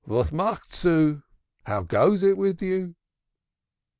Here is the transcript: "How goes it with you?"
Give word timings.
"How 1.67 1.83
goes 1.83 2.23
it 2.23 2.35
with 2.35 2.59
you?" 2.63 2.95